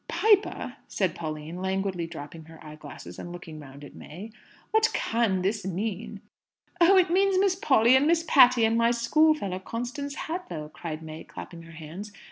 "Piper!" 0.07 0.77
said 0.87 1.13
Pauline, 1.13 1.61
languidly 1.61 2.07
dropping 2.07 2.45
her 2.45 2.59
eyeglass, 2.65 3.05
and 3.19 3.31
looking 3.31 3.59
round 3.59 3.83
at 3.83 3.93
May. 3.93 4.31
"What 4.71 4.89
can 4.93 5.43
this 5.43 5.63
mean?" 5.63 6.21
"Oh, 6.81 6.97
it 6.97 7.11
means 7.11 7.37
Miss 7.37 7.53
Polly 7.55 7.95
and 7.95 8.07
Miss 8.07 8.25
Patty 8.27 8.65
and 8.65 8.75
my 8.75 8.89
schoolfellow 8.89 9.59
Constance 9.59 10.15
Hadlow!" 10.25 10.69
cried 10.73 11.03
May, 11.03 11.23
clapping 11.23 11.61
her 11.61 11.73
hands. 11.73 12.11